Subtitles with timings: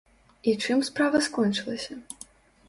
[0.51, 1.99] І чым справа скончылася?